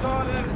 [0.00, 0.55] Started.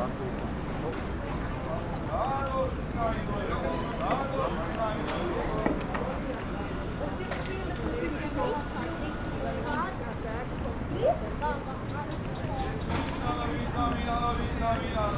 [0.00, 0.08] Mira,
[14.34, 15.09] mira, mira.